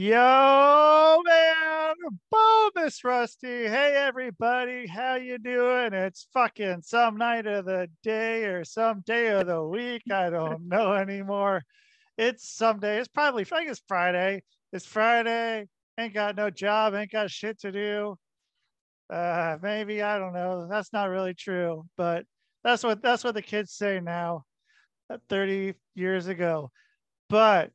[0.00, 1.94] Yo, man,
[2.30, 3.66] bonus Rusty.
[3.66, 5.92] Hey, everybody, how you doing?
[5.92, 10.02] It's fucking some night of the day or some day of the week.
[10.12, 11.64] I don't know anymore.
[12.16, 13.00] It's someday.
[13.00, 14.44] It's probably, I think it's Friday.
[14.72, 15.66] It's Friday.
[15.98, 16.94] Ain't got no job.
[16.94, 18.16] Ain't got shit to do.
[19.10, 20.68] Uh, maybe I don't know.
[20.70, 22.24] That's not really true, but
[22.62, 24.44] that's what that's what the kids say now.
[25.10, 26.70] uh, 30 years ago.
[27.28, 27.72] But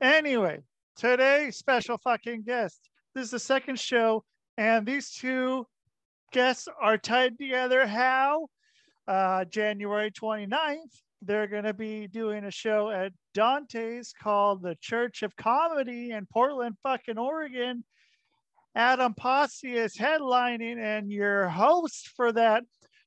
[0.00, 0.62] anyway,
[1.00, 2.78] today special fucking guest.
[3.14, 4.22] This is the second show,
[4.58, 5.66] and these two
[6.30, 7.86] guests are tied together.
[7.86, 8.48] How?
[9.08, 15.22] Uh, January 29th, they're going to be doing a show at Dante's called the Church
[15.22, 17.82] of Comedy in Portland, fucking Oregon.
[18.74, 22.62] Adam Pasi is headlining, and your host for that,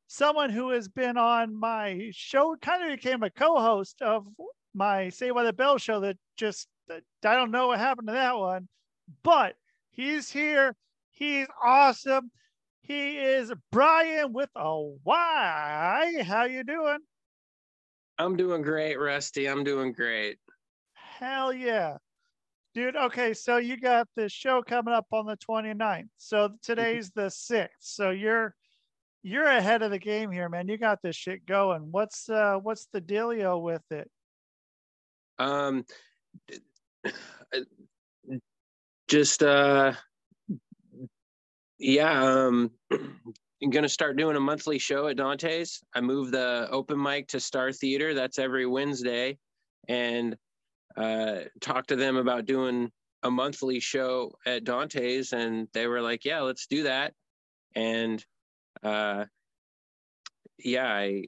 [0.07, 4.25] someone who has been on my show, kind of became a co-host of
[4.73, 8.37] my Saved by the Bell show that just I don't know what happened to that
[8.37, 8.67] one,
[9.23, 9.55] but
[9.91, 10.75] he's here.
[11.11, 12.31] He's awesome.
[12.81, 16.23] He is Bryan with a Y.
[16.25, 16.99] How you doing?
[18.17, 19.47] I'm doing great, Rusty.
[19.47, 20.37] I'm doing great.
[20.93, 21.97] Hell yeah.
[22.73, 26.09] Dude, okay, so you got this show coming up on the 29th.
[26.17, 27.67] So today's the 6th.
[27.79, 28.55] So you're
[29.21, 30.67] you're ahead of the game here, man.
[30.67, 31.87] You got this shit going.
[31.91, 34.09] What's uh what's the dealio with it?
[35.39, 35.85] Um,
[39.07, 39.93] just uh,
[41.79, 42.23] yeah.
[42.23, 45.81] Um, I'm gonna start doing a monthly show at Dante's.
[45.93, 48.13] I moved the open mic to Star Theater.
[48.13, 49.37] That's every Wednesday,
[49.87, 50.35] and
[50.97, 52.91] uh, talked to them about doing
[53.23, 57.13] a monthly show at Dante's, and they were like, "Yeah, let's do that."
[57.75, 58.23] And
[58.83, 59.25] uh,
[60.59, 61.23] yeah, I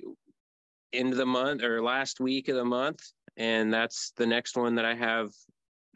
[0.93, 3.01] end of the month or last week of the month,
[3.37, 5.29] and that's the next one that I have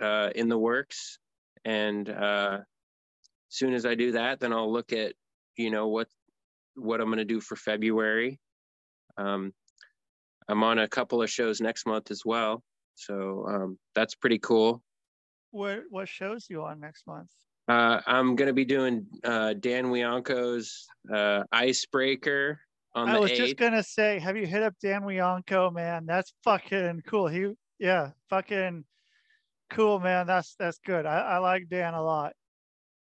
[0.02, 1.20] uh, in the works.
[1.66, 2.60] And uh,
[3.50, 5.14] soon as I do that, then I'll look at
[5.58, 6.08] you know what
[6.76, 8.40] what I'm going to do for February.
[9.18, 9.54] Um,
[10.48, 12.64] I'm on a couple of shows next month as well,
[12.96, 14.82] so um, that's pretty cool.
[15.52, 17.30] What what shows you on next month?
[17.68, 22.60] Uh, I'm going to be doing uh, Dan Wianco's uh, Icebreaker
[22.96, 23.36] on I the I was 8th.
[23.36, 26.06] just gonna say, have you hit up Dan Wianco, man?
[26.08, 27.28] That's fucking cool.
[27.28, 28.86] He yeah, fucking
[29.70, 30.28] cool, man.
[30.28, 31.06] That's that's good.
[31.06, 32.34] I, I like Dan a lot.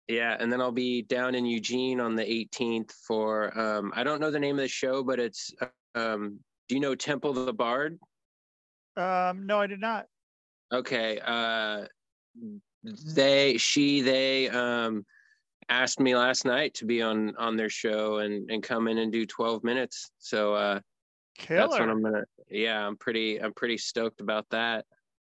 [0.08, 4.20] Yeah, and then I'll be down in Eugene on the 18th for um I don't
[4.20, 5.54] know the name of the show, but it's
[5.94, 7.98] um do you know Temple the Bard?
[8.96, 10.06] Um, no, I did not.
[10.72, 11.20] Okay.
[11.24, 11.86] Uh
[12.82, 15.04] they she they um
[15.68, 19.12] asked me last night to be on on their show and and come in and
[19.12, 20.10] do 12 minutes.
[20.18, 20.80] So uh
[21.38, 21.68] Killer.
[21.68, 24.86] that's what I'm gonna yeah, I'm pretty I'm pretty stoked about that.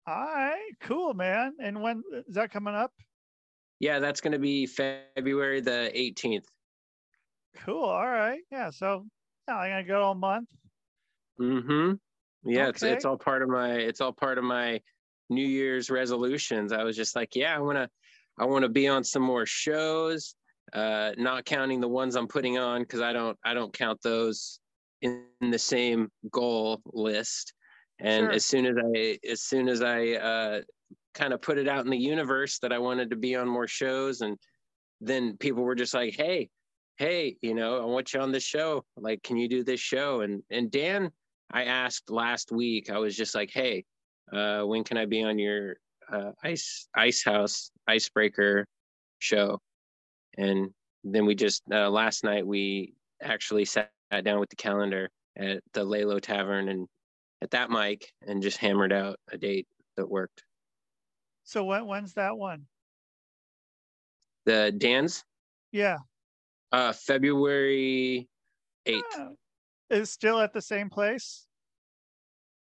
[0.07, 1.53] All right, cool, man.
[1.59, 2.91] And when is that coming up?
[3.79, 6.45] Yeah, that's gonna be February the 18th.
[7.57, 7.83] Cool.
[7.85, 8.41] All right.
[8.51, 8.69] Yeah.
[8.69, 9.05] So
[9.47, 10.47] yeah, I'm gonna go all month.
[11.39, 11.93] Mm-hmm.
[12.49, 14.79] Yeah, it's it's all part of my it's all part of my
[15.29, 16.71] New Year's resolutions.
[16.71, 17.89] I was just like, yeah, I wanna
[18.37, 20.35] I wanna be on some more shows,
[20.73, 24.59] uh, not counting the ones I'm putting on because I don't I don't count those
[25.01, 27.53] in, in the same goal list.
[27.99, 28.31] And Sure.
[28.31, 30.61] as soon as I as soon as I uh,
[31.13, 33.67] kind of put it out in the universe that I wanted to be on more
[33.67, 34.37] shows, and
[35.01, 36.49] then people were just like, hey,
[36.97, 38.83] hey, you know, I want you on this show.
[38.97, 40.21] Like, can you do this show?
[40.21, 41.11] And and Dan,
[41.51, 42.89] I asked last week.
[42.89, 43.85] I was just like, hey,
[44.33, 45.77] uh, when can I be on your
[46.11, 48.67] uh, ice ice house icebreaker
[49.19, 49.61] show?
[50.37, 50.71] And
[51.03, 53.89] then we just uh, last night we actually sat
[54.23, 56.87] down with the calendar at the Lalo Tavern and
[57.41, 60.43] at that mic and just hammered out a date that worked.
[61.43, 62.63] So when when's that one?
[64.45, 65.23] The Dan's
[65.71, 65.97] Yeah.
[66.71, 68.27] uh, February
[68.85, 69.03] eighth.
[69.15, 69.35] Oh.
[69.89, 71.45] Is still at the same place?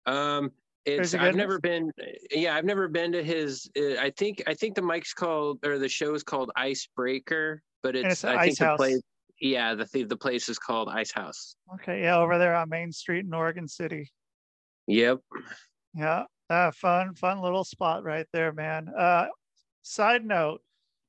[0.06, 0.52] Um,
[0.86, 1.90] it's it I've never been.
[2.30, 3.70] Yeah, I've never been to his.
[3.78, 7.96] Uh, I think I think the mic's called or the show is called Icebreaker, but
[7.96, 9.02] it's, it's I think the place.
[9.40, 11.56] Yeah, the the place is called Ice House.
[11.76, 12.02] Okay.
[12.02, 14.12] Yeah, over there on Main Street in Oregon City.
[14.88, 15.20] Yep.
[15.96, 16.26] Yeah.
[16.50, 18.90] Uh, fun, fun little spot right there, man.
[18.90, 19.28] Uh,
[19.82, 20.62] side note,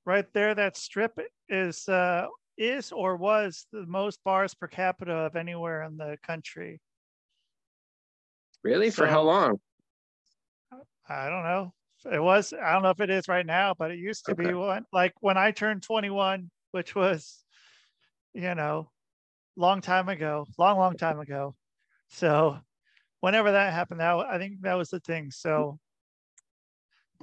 [0.06, 1.18] right there, that strip
[1.48, 2.26] is uh,
[2.56, 6.80] is or was the most bars per capita of anywhere in the country.
[8.62, 8.90] Really?
[8.90, 9.60] For how long?
[11.08, 11.74] I don't know.
[12.10, 12.52] It was.
[12.52, 14.54] I don't know if it is right now, but it used to be Okay.
[14.54, 14.84] one.
[14.92, 17.44] Like when I turned 21, which was,
[18.32, 18.90] you know,
[19.56, 21.54] long time ago, long, long time ago.
[22.08, 22.58] So,
[23.24, 25.30] whenever that happened, that I think that was the thing.
[25.30, 25.78] So,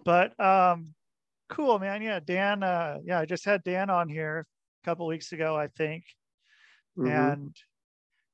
[0.04, 0.96] but um,
[1.48, 2.02] cool, man.
[2.02, 2.64] Yeah, Dan.
[2.64, 4.48] Uh, yeah, I just had Dan on here
[4.82, 6.04] a couple weeks ago, I think.
[6.98, 7.34] Mhm.
[7.34, 7.56] And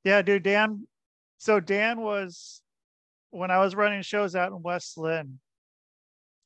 [0.05, 0.87] yeah, dude, Dan.
[1.39, 2.61] So Dan was
[3.31, 5.37] when I was running shows out in West Linn.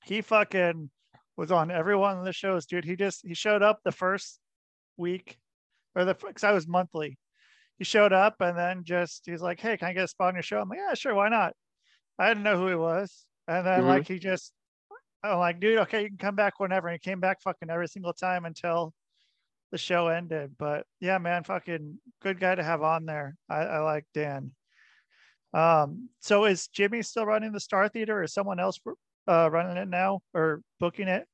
[0.04, 0.90] He fucking
[1.38, 2.84] was on every one of the shows, dude.
[2.84, 4.40] He just he showed up the first
[4.98, 5.38] week,
[5.94, 7.20] or the because I was monthly.
[7.82, 10.36] He showed up and then just he's like, "Hey, can I get a spot on
[10.36, 11.56] your show?" I'm like, "Yeah, sure, why not?"
[12.20, 13.88] I didn't know who he was, and then Mhm.
[13.88, 14.54] like he just,
[15.24, 17.88] I'm like, "Dude, okay, you can come back whenever." And he came back fucking every
[17.88, 18.94] single time until
[19.72, 20.58] the show ended.
[20.58, 23.38] But yeah, man, fucking good guy to have on there.
[23.50, 24.56] I, I like Dan.
[25.54, 28.80] Um, so is Jimmy still running the Star Theater or is someone else
[29.28, 31.28] uh, running it now or booking it?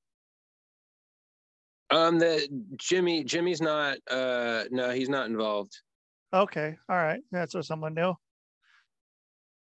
[1.89, 3.97] Um, the Jimmy Jimmy's not.
[4.09, 5.81] Uh, no, he's not involved.
[6.33, 6.77] Okay.
[6.89, 7.21] All right.
[7.31, 8.13] That's what someone new.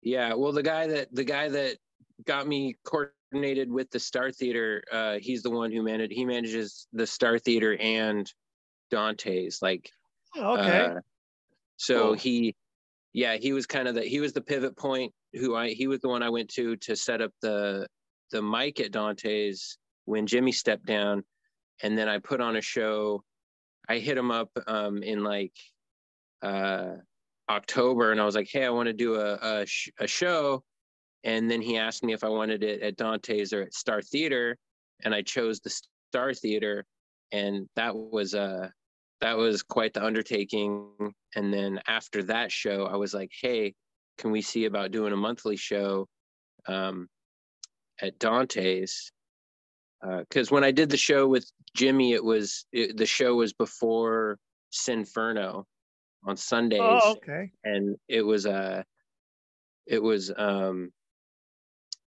[0.03, 1.77] Yeah, well, the guy that the guy that
[2.25, 6.13] got me coordinated with the Star Theater, uh, he's the one who managed.
[6.13, 8.33] He manages the Star Theater and
[8.91, 9.61] Dante's.
[9.61, 9.91] Like,
[10.37, 10.87] Okay.
[10.87, 11.01] uh,
[11.77, 12.13] so Cool.
[12.15, 12.57] he,
[13.13, 15.13] yeah, he was kind of the he was the pivot point.
[15.35, 17.87] Who I he was the one I went to to set up the
[18.31, 21.25] the mic at Dante's when Jimmy stepped down,
[21.83, 23.25] and then I put on a show.
[23.89, 25.55] I hit him up um, in like
[26.43, 26.97] uh,
[27.49, 30.63] October, and I was like, "Hey, I want to do a a, sh- a show,"
[31.25, 34.57] and then he asked me if I wanted it at Dante's or at Star Theater,
[35.05, 35.71] and I chose the
[36.11, 36.85] Star Theater,
[37.33, 38.69] and that was uh
[39.21, 40.91] that was quite the undertaking.
[41.35, 43.75] And then after that show, I was like, "Hey,
[44.19, 46.07] can we see about doing a monthly show
[46.67, 47.09] um,
[48.01, 49.11] at Dante's?"
[50.03, 54.39] Because when I did the show with Jimmy, it was it, the show was before
[54.71, 55.67] Sinferno
[56.25, 57.51] on Sundays Oh, okay.
[57.65, 58.83] and it was uh
[59.87, 60.91] it was um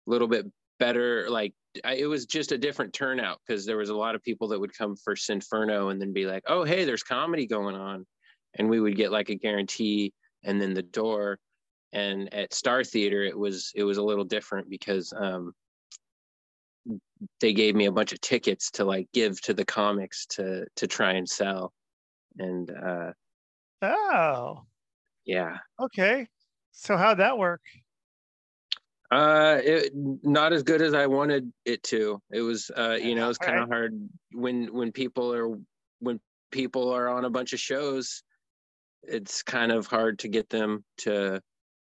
[0.06, 0.46] a little bit
[0.78, 1.52] better like
[1.84, 4.60] I, it was just a different turnout because there was a lot of people that
[4.60, 8.06] would come for Sinferno and then be like oh hey there's comedy going on.
[8.54, 11.38] And we would get like a guarantee and then the door.
[11.92, 15.52] And at Star Theater it was it was a little different because um
[17.40, 20.86] they gave me a bunch of tickets to like give to the comics to to
[20.86, 21.72] try and sell.
[22.38, 23.12] And uh
[23.82, 24.64] Oh,
[25.24, 26.26] yeah okay.
[26.72, 27.60] So how'd that work?
[29.10, 32.20] Uh, it not as good as I wanted it to.
[32.30, 33.72] It was, uh, you know, it's kind of Alright.
[33.72, 35.58] hard when when people are
[36.00, 36.20] when
[36.50, 38.22] people are on a bunch of shows.
[39.02, 41.40] It's kind of hard to get them to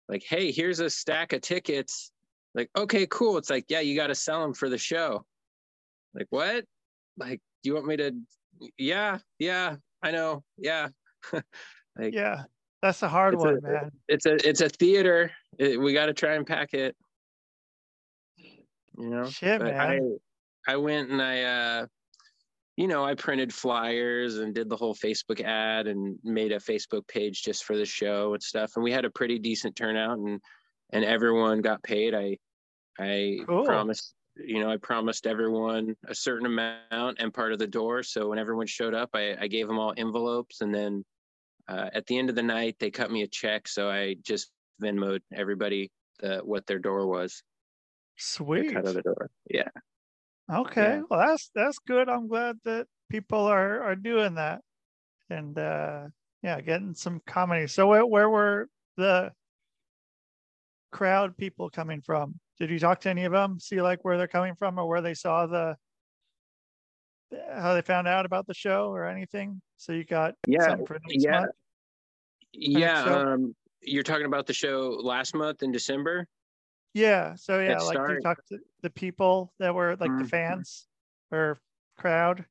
[0.07, 2.12] like, hey, here's a stack of tickets.
[2.53, 3.38] Like, okay, cool.
[3.38, 5.25] It's like, yeah, you got to sell them for the show.
[6.13, 6.65] Like, what?
[7.18, 8.13] Like, do you want me to?
[8.77, 10.44] Yeah, yeah, I know.
[10.57, 10.89] Yeah.
[11.97, 12.44] like, Yeah,
[12.81, 13.92] that's a hard It's a- one, man.
[14.07, 15.31] it's a it's a theater.
[15.57, 16.95] It, we got to try and pack it.
[18.97, 20.18] You know, Shit, but man.
[20.68, 21.86] I I went and I uh
[22.77, 27.07] you know, I printed flyers and did the whole Facebook ad and made a Facebook
[27.07, 28.74] page just for the show and stuff.
[28.75, 30.41] And we had a pretty decent turnout and
[30.91, 32.13] and everyone got paid.
[32.13, 32.38] I
[33.00, 33.65] I Cool.
[33.65, 38.03] promised you know, I promised everyone a certain amount and part of the door.
[38.03, 41.06] So when everyone showed up, I, I gave them all envelopes and then
[41.67, 43.67] uh, at the end of the night they cut me a check.
[43.67, 44.51] So I just
[44.81, 47.44] Venmoed everybody the what their door was.
[48.17, 48.73] The Sweet.
[48.73, 49.29] cut of the door.
[49.50, 49.69] Yeah.
[50.51, 50.97] Okay.
[50.97, 51.01] Yeah.
[51.09, 52.10] Well, that's that's good.
[52.10, 54.62] I'm glad that people are are doing that,
[55.29, 56.07] and uh
[56.43, 57.67] yeah, getting some comedy.
[57.67, 58.67] So where where were
[58.98, 59.31] the
[60.91, 62.39] crowd people coming from?
[62.60, 63.60] Did you talk to any of them?
[63.60, 65.75] See like where they're coming from or where they saw the
[67.32, 69.62] how they found out about the show or anything?
[69.77, 71.32] So you got Yeah, something for next yeah.
[71.32, 71.51] month?
[72.53, 73.03] Yeah.
[73.03, 76.27] Um you're talking about the show last month in December?
[76.94, 77.36] Yeah.
[77.36, 78.24] So yeah, like you start.
[78.24, 80.29] talked to the people that were like the Mhm.
[80.29, 80.88] fans
[81.32, 81.62] or
[81.98, 82.46] crowd.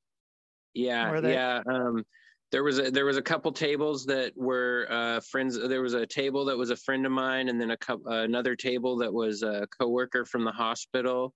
[0.75, 1.62] Yeah, yeah.
[1.66, 2.04] Um,
[2.50, 5.59] there was a there was a couple tables that were uh, friends.
[5.59, 8.57] There was a table that was a friend of mine, and then a couple another
[8.57, 11.35] table that was a coworker from the hospital.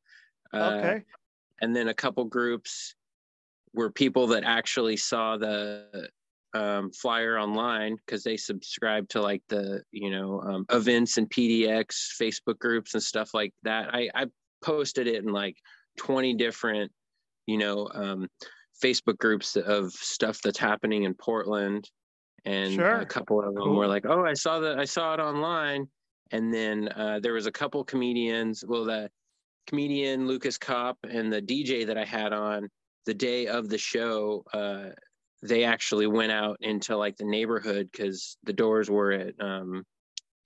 [0.52, 1.04] Uh, Okay.
[1.61, 2.95] and then a couple groups
[3.75, 6.08] were people that actually saw the
[6.54, 12.16] um, flyer online because they subscribe to like the you know um, events and PDX
[12.20, 13.94] Facebook groups and stuff like that.
[13.94, 14.26] I, I
[14.64, 15.56] posted it in like
[15.98, 16.90] 20 different
[17.46, 18.28] you know um,
[18.82, 21.88] Facebook groups of stuff that's happening in Portland,
[22.44, 22.96] and Sure.
[23.00, 23.76] a couple of them Cool.
[23.76, 24.78] were like, "Oh, I saw that.
[24.78, 25.88] I saw it online."
[26.30, 28.62] And then uh, there was a couple comedians.
[28.66, 29.10] Well, the
[29.66, 32.68] comedian Lucas Kopp and the DJ that I had on
[33.07, 34.90] the day of the show, uh,
[35.43, 39.85] they actually went out into like the neighborhood because the doors were at um,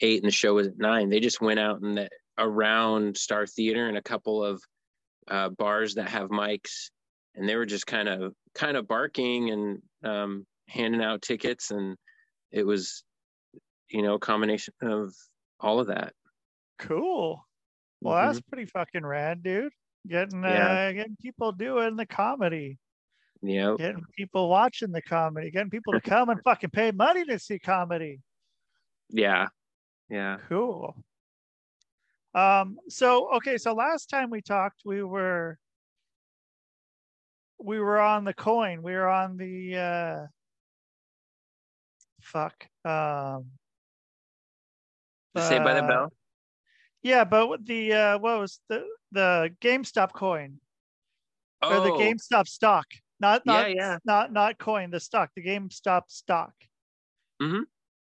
[0.00, 1.08] eight and the show was at nine.
[1.10, 4.62] They just went out and the, around Star Theater and a couple of
[5.28, 6.90] uh, bars that have mics
[7.34, 11.96] and they were just kind of kind of barking and um, handing out tickets, and
[12.50, 13.04] it was,
[13.90, 15.14] you know, a combination of
[15.60, 16.14] all of that.
[16.78, 17.46] Cool.
[18.02, 18.26] Well, Mhm.
[18.26, 19.72] that's pretty fucking rad, dude.
[20.06, 20.88] Getting Yeah.
[20.88, 22.78] uh, getting people doing the comedy,
[23.40, 23.76] Yeah.
[23.78, 27.58] getting people watching the comedy, getting people to come and fucking pay money to see
[27.58, 28.20] comedy.
[29.08, 29.48] Yeah.
[30.08, 30.38] Yeah.
[30.48, 30.96] Cool.
[32.34, 35.58] Um, so okay, so last time we talked, we were
[37.58, 38.82] we were on the coin.
[38.82, 40.26] We were on the uh
[42.20, 42.66] fuck.
[42.84, 43.52] Um
[45.36, 46.12] Saved by the uh, Bell.
[47.02, 50.60] Yeah, but the uh what was the the GameStop coin
[51.68, 52.86] or the Oh, GameStop stock.
[53.20, 53.98] Not not yeah.
[54.04, 56.54] not not coin, the stock, the GameStop stock.
[57.40, 57.64] Mhm.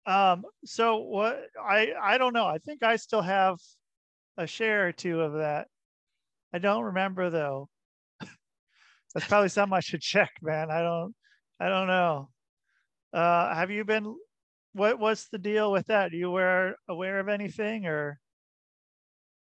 [0.05, 2.45] Um so what I I don't know.
[2.47, 3.59] I think I still have
[4.37, 5.69] a share or two of that.
[6.53, 7.69] I don't remember though.
[9.13, 10.71] That's probably something I should check, man.
[10.71, 11.15] I don't
[11.59, 12.31] I don't know.
[13.13, 14.17] Uh have you been
[14.73, 16.13] what what's the deal with that?
[16.13, 18.19] Are you aware aware of anything or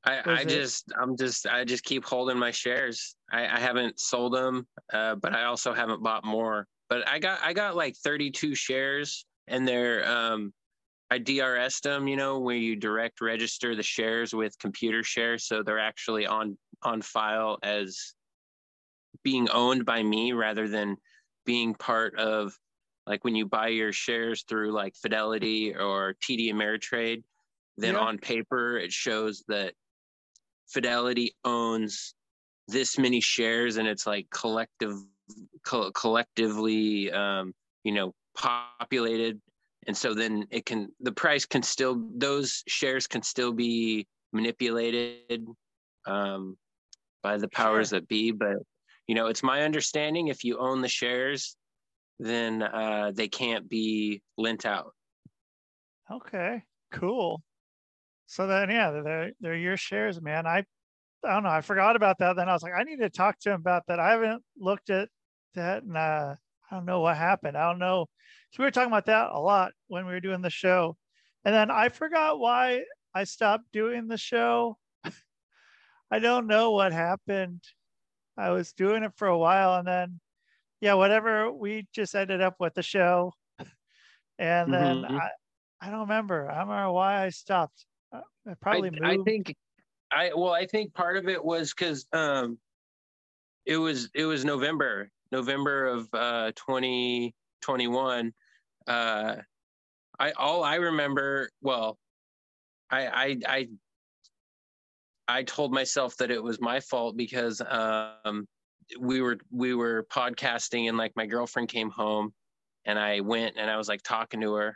[0.05, 3.17] I, I just, I'm just, I just keep holding my shares.
[3.31, 6.67] I, I haven't sold them, uh, but I also haven't bought more.
[6.89, 10.53] But I got, I got like 32 shares, and they're, um,
[11.11, 15.63] I DRS'd them, you know, where you direct register the shares with computer shares, so
[15.63, 18.15] they're actually on on file as
[19.23, 20.97] being owned by me rather than
[21.45, 22.57] being part of
[23.07, 27.23] like when you buy your shares through like Fidelity or TD Ameritrade,
[27.79, 28.01] then Yeah.
[28.01, 29.73] on paper it shows that
[30.69, 32.15] Fidelity owns
[32.69, 34.95] this many shares and it's like collective
[35.65, 39.41] co- collectively um, you know populated
[39.87, 45.47] and so then it can the price can still those shares can still be manipulated
[46.07, 46.57] um,
[47.23, 48.01] by the powers Sure.
[48.01, 48.57] that be but
[49.07, 51.57] you know it's my understanding if you own the shares
[52.21, 54.93] then uh, they can't be lent out
[56.11, 57.43] Okay, cool.
[58.29, 60.47] So then, yeah, they're they're your shares, man.
[60.47, 60.61] I
[61.25, 61.51] I don't know.
[61.51, 62.37] I forgot about that.
[62.37, 64.01] Then I was like, I need to talk to him about that.
[64.01, 65.11] I haven't looked at
[65.55, 66.37] that, and uh,
[66.71, 67.57] I don't know what happened.
[67.59, 68.09] I don't know.
[68.53, 70.99] So we were talking about that a lot when we were doing the show,
[71.45, 74.79] and then I forgot why I stopped doing the show.
[76.11, 77.65] I don't know what happened.
[78.39, 80.21] I was doing it for a while, and then,
[80.81, 81.53] yeah, whatever.
[81.53, 83.35] We just ended up with the show,
[84.39, 85.19] and then Mhm.
[85.19, 85.31] I
[85.81, 86.51] I don't remember.
[86.51, 87.87] I don't remember why I stopped.
[88.13, 89.05] Uh, I probably I, moved.
[89.05, 89.55] I think
[90.11, 92.59] I well I think part of it was because um
[93.67, 98.33] it was it was November November of uh 2021
[98.87, 99.37] uh
[100.19, 101.99] I all I remember well
[102.91, 103.69] I I I
[105.29, 108.47] I told myself that it was my fault because um
[108.99, 112.33] we were we were podcasting and like my girlfriend came home
[112.87, 114.75] and I went and I was like talking to her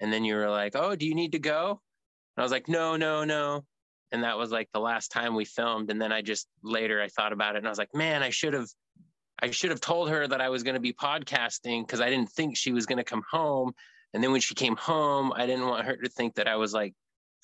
[0.00, 1.80] and then you were like oh do you need to go
[2.38, 3.64] I was like, no, no, no.
[4.12, 5.90] And that was like the last time we filmed.
[5.90, 8.30] And then I just later I thought about it and I was like, man, I
[8.30, 8.68] should have
[9.42, 12.30] I should have told her that I was going to be podcasting because I didn't
[12.30, 13.72] think she was going to come home.
[14.14, 16.72] And then when she came home, I didn't want her to think that I was
[16.72, 16.94] like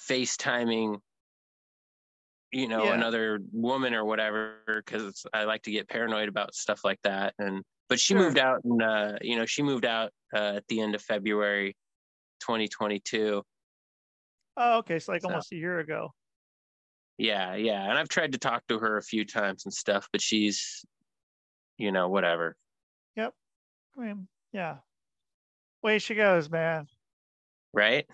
[0.09, 1.01] FaceTiming,
[2.53, 2.95] you know, Yeah.
[2.95, 7.35] another woman or whatever, because I like to get paranoid about stuff like that.
[7.39, 8.21] And but she Sure.
[8.21, 11.77] moved out and uh, you know, she moved out uh, at the end of February
[12.41, 13.43] 2022.
[14.59, 14.99] Oh, okay.
[14.99, 16.13] So like So- almost a year ago.
[17.17, 17.83] Yeah, yeah.
[17.83, 20.85] And I've tried to talk to her a few times and stuff, but she's,
[21.77, 22.57] you know, whatever.
[23.17, 23.35] Yep.
[23.97, 24.77] I mean, yeah.
[25.83, 26.87] Way she goes, man.
[27.73, 28.07] Right?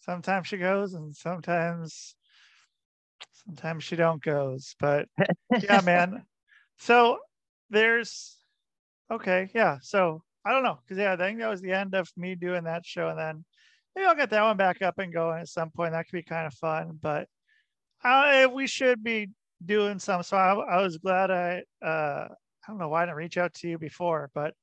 [0.00, 2.14] Sometimes she goes and sometimes
[3.32, 4.76] sometimes she don't goes.
[4.78, 5.08] But
[5.62, 6.24] yeah, man.
[6.76, 7.18] So
[7.70, 8.36] there's
[9.08, 9.78] okay, yeah.
[9.80, 10.80] So I don't know.
[10.88, 13.08] Cause yeah, I think that was the end of me doing that show.
[13.08, 13.44] And then
[13.94, 15.92] maybe I'll get that one back up and going at some point.
[15.92, 16.98] That could be kind of fun.
[17.00, 17.28] But
[18.02, 19.30] I, we should be
[19.64, 20.22] doing some.
[20.22, 23.52] So I, I was glad I uh I don't know why I didn't reach out
[23.54, 24.54] to you before, but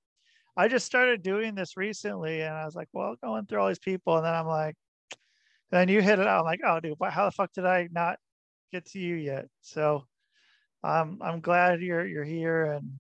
[0.58, 3.80] I just started doing this recently and I was like, well, going through all these
[3.80, 4.18] people.
[4.18, 4.76] And then I'm like,
[5.70, 6.40] then you hit it out.
[6.40, 8.18] I'm like, oh, dude, how the fuck did I not
[8.72, 9.46] get to you yet?
[9.62, 10.06] So
[10.84, 12.66] um, I'm glad you're you're here.
[12.66, 13.00] And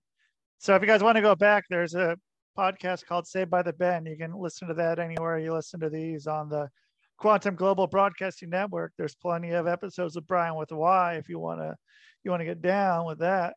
[0.59, 2.17] so if you guys want to go back, there's a
[2.58, 4.08] podcast called Saved by the Bend.
[4.08, 6.70] You can listen to that anywhere you listen to these on the
[7.17, 8.93] Quantum Global Broadcasting Network.
[8.98, 11.75] There's plenty of episodes of Bryan with a Y if you want to
[12.24, 13.55] you want to get down with that.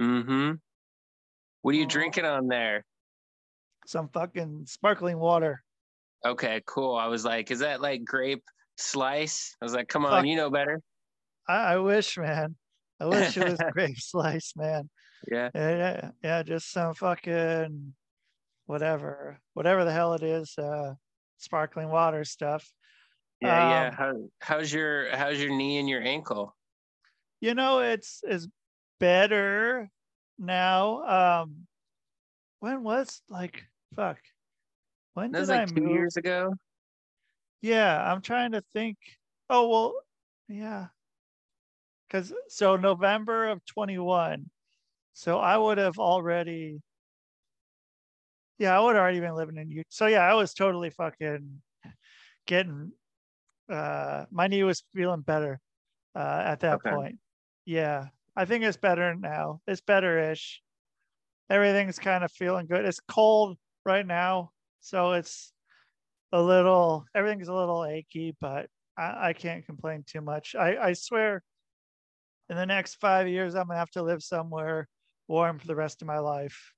[0.00, 0.52] Mm-hmm.
[1.62, 1.88] What are you Oh.
[1.88, 2.84] drinking on there?
[3.86, 5.62] Some fucking sparkling water.
[6.24, 6.94] Okay, cool.
[6.96, 8.44] I was like, is that like grape
[8.76, 9.56] slice?
[9.60, 10.80] I was like, come on, you know better.
[11.48, 12.56] I, I wish, man.
[13.00, 14.88] I wish it was grape slice, man.
[15.30, 15.48] Yeah.
[15.54, 17.94] Yeah, yeah, yeah, just some fucking
[18.70, 20.94] whatever, whatever the hell it is, uh,
[21.38, 22.70] sparkling water stuff.
[23.40, 23.88] Yeah, yeah.
[23.88, 26.56] Um, How, how's your how's your knee and your ankle?
[27.40, 28.48] You know, it's is
[28.98, 29.90] better
[30.38, 31.42] now.
[31.42, 31.66] Um,
[32.60, 33.64] when was like
[33.96, 34.18] fuck?
[35.14, 35.92] When That did was I like two move?
[35.92, 36.54] years ago.
[37.62, 38.98] Yeah, I'm trying to think.
[39.48, 39.94] Oh well,
[40.48, 40.88] yeah.
[42.10, 44.50] Cause so November of 21.
[45.12, 46.80] So I would have already
[48.60, 49.88] yeah, I would have already been living in Utah.
[49.90, 51.62] So yeah, I was totally fucking
[52.46, 52.92] getting
[53.70, 55.60] uh my knee was feeling better
[56.16, 56.90] uh at that Okay.
[56.90, 57.18] point.
[57.66, 58.08] Yeah.
[58.36, 59.60] I think it's better now.
[59.68, 60.62] It's better-ish.
[61.50, 62.84] Everything's kind of feeling good.
[62.86, 65.52] It's cold right now, so it's
[66.32, 70.56] a little everything's a little achy, but I, I can't complain too much.
[70.56, 71.42] I, I swear
[72.50, 74.88] in the next five years I'm gonna have to live somewhere
[75.28, 76.74] warm for the rest of my life.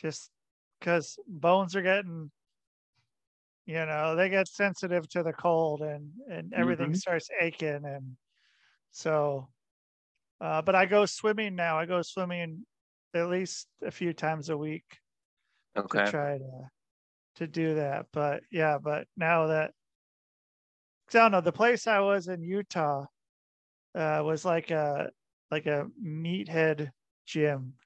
[0.00, 0.30] Just
[0.80, 2.30] because bones are getting
[3.66, 6.94] you know, they get sensitive to the cold and and everything Mhm.
[6.94, 8.16] starts aching and
[8.92, 9.48] so
[10.40, 11.78] uh but I go swimming now.
[11.78, 12.66] I go swimming
[13.14, 15.00] at least a few times a week
[15.76, 15.84] Okay.
[15.92, 16.70] to try to
[17.36, 18.08] to do that.
[18.12, 19.74] But yeah, but now that
[21.10, 23.06] I don't know, the place I was in Utah
[23.94, 25.10] uh, was like a
[25.50, 26.92] like a meathead
[27.26, 27.78] gym.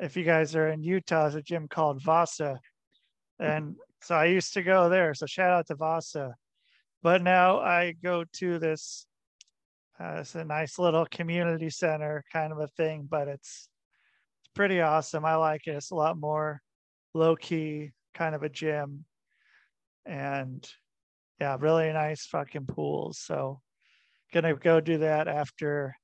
[0.00, 2.58] If you guys are in Utah, there's a gym called Vasa,
[3.38, 5.12] and so I used to go there.
[5.12, 6.34] So shout out to Vasa.
[7.02, 9.06] But now I go to this.
[9.98, 13.68] Uh, it's a nice little community center kind of a thing, but it's
[14.40, 15.26] it's pretty awesome.
[15.26, 15.72] I like it.
[15.72, 16.62] It's a lot more
[17.12, 19.04] low key kind of a gym,
[20.06, 20.66] and
[21.38, 23.18] yeah, really nice fucking pools.
[23.18, 23.60] So
[24.32, 25.94] gonna go do that after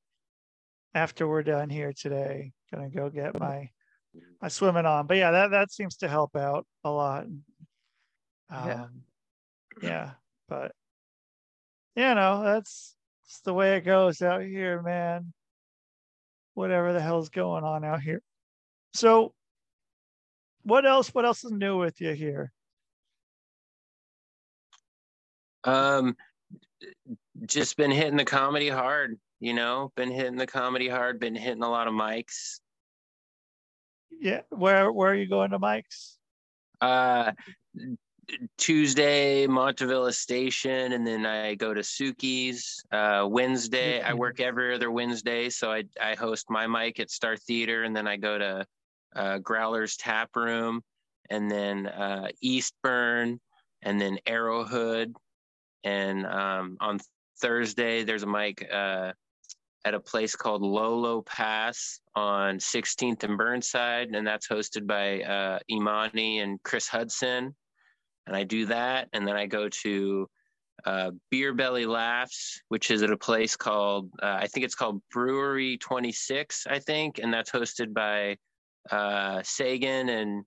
[0.95, 2.53] after we're done here today.
[2.71, 3.71] Gonna go get my
[4.41, 5.07] my swimming on.
[5.07, 7.25] But yeah, that that seems to help out a lot.
[7.25, 7.43] Um,
[8.51, 8.87] Yeah.
[9.83, 10.11] yeah,
[10.49, 10.73] but
[11.95, 15.33] you know, that's, that's the way it goes out here, man.
[16.55, 18.23] Whatever the hell's going on out here.
[18.95, 19.33] So
[20.63, 22.53] what else what else is new with you here?
[25.65, 26.17] Um,
[27.47, 29.19] just been hitting the comedy hard.
[29.41, 31.21] You know, been hitting the comedy hard.
[31.21, 32.61] Been hitting a lot of mics.
[34.21, 36.19] Yeah, where where are you going to Mike's?
[36.81, 37.33] Uh,
[38.59, 42.83] Tuesday, Montavilla Station, and then I go to Suki's.
[42.91, 47.37] Uh, Wednesday, I work every other Wednesday, so I I host my mic at Star
[47.37, 48.67] Theater, and then I go to
[49.15, 50.83] uh, Growler's Tap Room,
[51.31, 53.39] and then uh, Eastburn,
[53.83, 55.15] and then Arrowhood,
[55.85, 56.99] and um, on
[57.41, 59.13] Thursday there's a mic uh,
[59.85, 65.59] at a place called Lolo Pass on 16th and Burnside, and that's hosted by uh,
[65.71, 67.55] Imani and Chris Hudson.
[68.27, 70.29] And I do that, and then I go to
[70.85, 75.01] uh, Beer Belly Laughs, which is at a place called uh, I think it's called
[75.13, 78.37] Brewery 26, I think, and that's hosted by
[78.91, 80.45] uh, Sagan and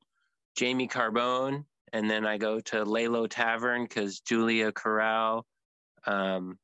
[0.56, 1.66] Jamie Carbone.
[1.92, 5.46] And then I go to Lalo Tavern because Julia Corral
[6.06, 6.58] um,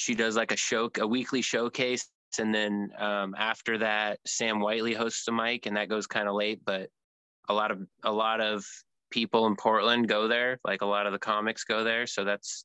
[0.00, 2.08] she does like a show, a weekly showcase,
[2.38, 6.34] and then um, after that, Sam Whiteley hosts a mic, and that goes kind of
[6.34, 6.60] late.
[6.64, 6.88] But
[7.50, 8.64] a lot of a lot of
[9.10, 10.58] people in Portland go there.
[10.64, 12.64] Like a lot of the comics go there, so that's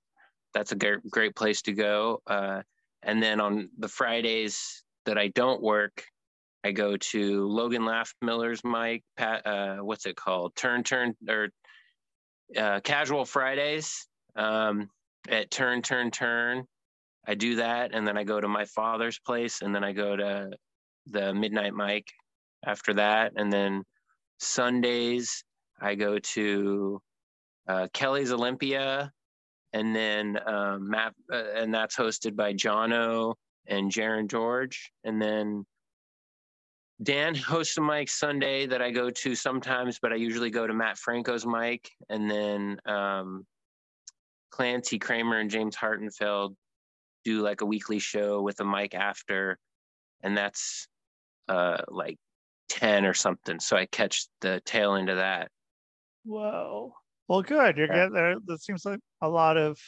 [0.53, 2.21] that's a great great place to go.
[2.25, 2.61] Uh,
[3.03, 6.05] and then on the Fridays that I don't work,
[6.63, 9.03] I go to Logan Laughmiller's mic.
[9.17, 10.55] Pat, uh, what's it called?
[10.55, 11.49] Turn Turn or
[12.55, 14.89] uh, Casual Fridays um,
[15.27, 16.65] at Turn Turn Turn.
[17.27, 20.15] I do that, and then I go to my father's place, and then I go
[20.15, 20.51] to
[21.07, 22.07] the Midnight Mic
[22.65, 23.83] after that, and then
[24.39, 25.43] Sundays
[25.81, 27.01] I go to
[27.67, 29.11] uh, Kelly's Olympia,
[29.73, 33.35] and then um, Matt, uh, and that's hosted by Jono
[33.67, 35.65] and Jaron George, and then
[37.01, 40.73] Dan hosts a mic Sunday that I go to sometimes, but I usually go to
[40.73, 43.45] Matt Franco's mic, and then um,
[44.51, 46.55] Clancy Kramer and James Hartenfeld
[47.25, 49.59] do like a weekly show with a mic after,
[50.23, 50.87] and that's
[51.49, 52.17] uh, like
[52.69, 53.59] ten or something.
[53.59, 55.51] So I catch the tail end of that.
[56.23, 56.93] Whoa.
[57.27, 57.77] Well, good.
[57.77, 57.93] You're Yeah.
[57.93, 58.35] getting there.
[58.45, 59.79] That seems like a lot of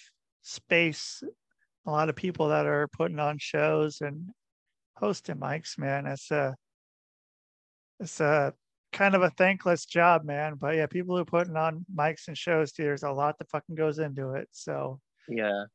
[0.42, 1.24] space,
[1.86, 4.30] a lot of people that are putting on shows and
[4.98, 6.08] hosting mics, man.
[6.08, 6.56] It's a,
[8.00, 8.54] it's a
[8.92, 10.56] kind of a thankless job, man.
[10.56, 13.76] But yeah, people who are putting on mics and shows, there's a lot that fucking
[13.76, 14.50] goes into it.
[14.52, 15.66] So Yeah.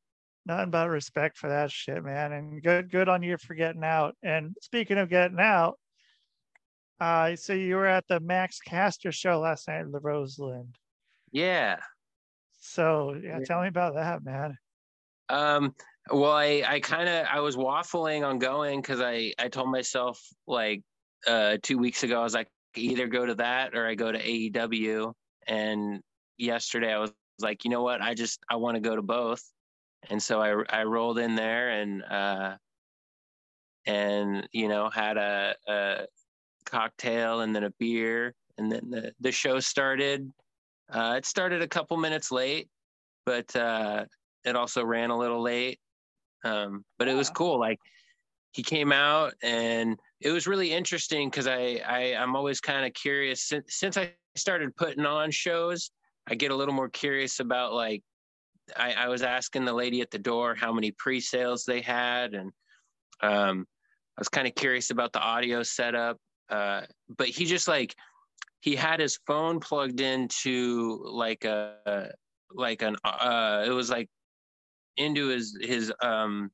[0.47, 2.33] Nothing but respect for that shit, man.
[2.33, 4.17] And good, good on you for getting out.
[4.23, 5.79] And speaking of getting out,
[7.01, 10.77] uh, so you were at the Max Caster show last night in the Roseland.
[11.33, 11.79] Yeah.
[12.61, 13.45] So yeah, yeah.
[13.45, 14.57] tell me about that, man.
[15.29, 15.75] Um,
[16.11, 20.21] well, I, I kind of, I was waffling on going cause I, I told myself
[20.47, 20.83] like,
[21.27, 24.19] uh, two weeks ago, I was like, either go to that or I go to
[24.19, 25.13] AEW.
[25.47, 26.01] And
[26.39, 28.01] yesterday I was like, you know what?
[28.01, 29.43] I just, I want to go to both.
[30.11, 32.57] And so I, I rolled in there and, uh,
[33.87, 36.07] and, you know, had a, a
[36.67, 38.35] cocktail and then a beer.
[38.59, 40.31] And then the, the show started.
[40.91, 42.69] Uh, it started a couple minutes late,
[43.25, 44.05] but, uh,
[44.45, 45.79] it also ran a little late.
[46.45, 47.59] Um, but it was cool.
[47.59, 47.79] Like
[48.53, 52.93] he came out and it was really interesting because I, I I'm always kind of
[52.95, 55.91] curious since since I started putting on shows,
[56.29, 58.03] I get a little more curious about like
[58.77, 62.53] I, I was asking the lady at the door how many pre-sales they had and
[63.23, 63.67] um
[64.17, 66.19] I was kind of curious about the audio setup.
[66.51, 66.83] Uh,
[67.17, 67.95] but he just like
[68.61, 72.13] he had his phone plugged into like a
[72.55, 74.09] like an uh it was like
[74.97, 76.51] into his his um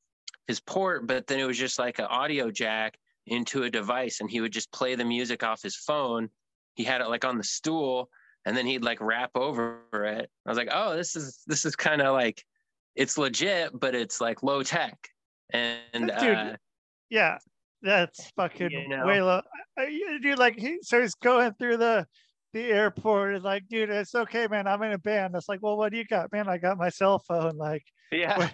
[0.47, 4.31] his port, but then it was just like an audio jack into a device, and
[4.31, 6.29] he would just play the music off his phone.
[6.73, 8.09] He had it like on the stool,
[8.45, 10.29] and then he'd like rap over it.
[10.45, 12.43] I was like, oh, this is this is kind of like
[12.95, 14.97] it's legit, but it's like low tech.
[15.51, 16.55] And Dude, uh,
[17.09, 17.37] yeah,
[17.81, 19.41] that's fucking you know, way low.
[20.21, 22.05] Dude, like he so he's going through the
[22.53, 24.67] the airport and like, dude, it's okay, man.
[24.67, 25.35] I'm in a band.
[25.35, 26.49] It's like, well, what do you got, man?
[26.49, 27.57] I got my cell phone.
[27.57, 28.49] Like, yeah,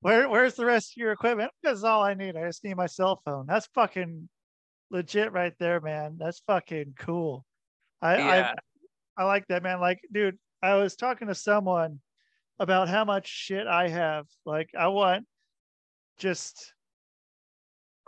[0.00, 1.50] where where's the rest of your equipment?
[1.62, 2.36] That's all I need.
[2.36, 3.46] I just need my cell phone.
[3.46, 4.28] That's fucking
[4.90, 6.16] legit right there, man.
[6.18, 7.44] That's fucking cool.
[8.00, 8.54] I yeah.
[9.20, 9.80] I, like that, man.
[9.80, 12.00] Like, dude, I was talking to someone
[12.58, 14.26] about how much shit I have.
[14.44, 15.26] Like, I want
[16.18, 16.74] just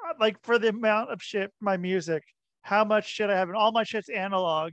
[0.08, 2.22] uh, like for the amount of shit my music,
[2.62, 4.72] how much shit I have, and all my shit's analog.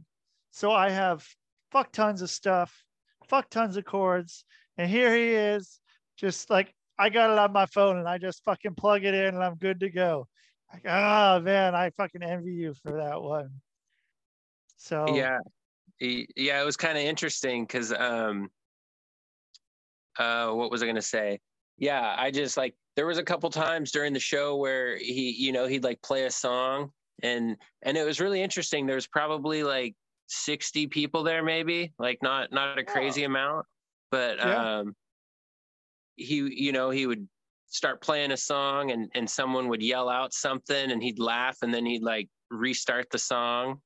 [0.52, 1.25] So I have
[1.71, 2.84] fuck tons of stuff,
[3.28, 4.45] fuck tons of chords,
[4.78, 5.80] and here he is,
[6.17, 9.36] just like I got it on my phone and I just fucking plug it in
[9.36, 10.28] and I'm good to go.
[10.71, 13.49] Like, oh man, I fucking envy you for that one.
[14.78, 15.39] So yeah,
[16.00, 18.50] yeah, it was kind of interesting because um,
[20.18, 21.40] uh, what was I gonna say?
[21.78, 25.52] Yeah, I just like there was a couple times during the show where he, you
[25.52, 26.92] know, he'd like play a song
[27.24, 28.86] and and it was really interesting.
[28.86, 29.96] There was probably like
[30.28, 33.28] 60 people there, maybe like not not a crazy oh.
[33.28, 33.66] amount,
[34.12, 34.80] but yeah.
[34.80, 34.96] um
[36.16, 37.28] he you know he would
[37.68, 41.74] start playing a song and and someone would yell out something and he'd laugh and
[41.74, 43.80] then he'd like restart the song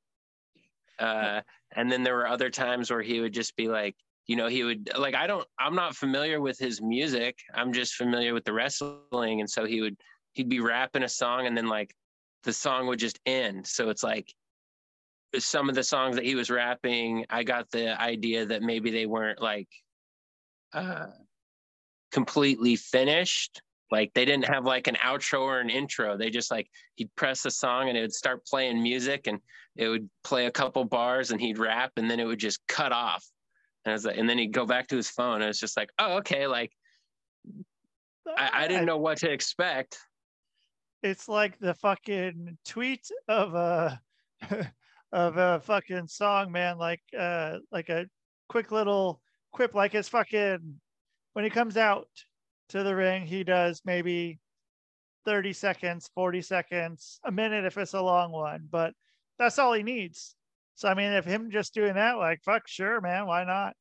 [0.98, 1.40] uh
[1.76, 4.64] and then there were other times where he would just be like you know he
[4.64, 7.38] would like i don't i'm not familiar with his music.
[7.54, 9.40] I'm just familiar with the wrestling.
[9.40, 9.96] And so he would
[10.32, 11.94] he'd be rapping a song and then like
[12.44, 13.66] the song would just end.
[13.66, 14.32] So it's like
[15.38, 19.04] some of the songs that he was rapping i got the idea that maybe they
[19.04, 19.66] weren't like
[20.72, 21.06] uh
[22.14, 23.60] completely finished.
[23.90, 26.16] Like they didn't have like an outro or an intro.
[26.16, 29.38] They just like he'd press a song and it would start playing music and
[29.76, 32.92] it would play a couple bars and he'd rap and then it would just cut
[32.92, 33.24] off.
[33.84, 35.76] And, I was like, and then he'd go back to his phone and it's just
[35.76, 36.46] like, oh, okay.
[36.46, 36.72] Like
[38.36, 39.98] I, I didn't know what to expect.
[41.02, 44.00] It's like the fucking tweet of a
[45.12, 46.78] of a fucking song, man.
[46.78, 48.06] Like uh like a
[48.48, 49.20] quick little
[49.52, 50.80] quip, like it's fucking
[51.34, 52.08] when he comes out
[52.70, 54.38] to the ring, he does maybe
[55.24, 58.94] 30 seconds, 40 seconds, a minute if it's a long one, but
[59.38, 60.34] that's all he needs.
[60.74, 63.74] So I mean, if him just doing that, like fuck, sure, man, why not?